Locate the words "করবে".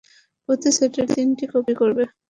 1.81-2.03